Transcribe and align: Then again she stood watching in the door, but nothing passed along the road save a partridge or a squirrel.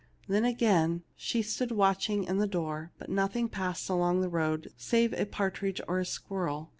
Then 0.27 0.45
again 0.45 1.03
she 1.15 1.43
stood 1.43 1.71
watching 1.71 2.23
in 2.23 2.39
the 2.39 2.47
door, 2.47 2.91
but 2.97 3.07
nothing 3.07 3.47
passed 3.49 3.87
along 3.87 4.21
the 4.21 4.29
road 4.29 4.73
save 4.75 5.13
a 5.13 5.27
partridge 5.27 5.79
or 5.87 5.99
a 5.99 6.05
squirrel. 6.07 6.69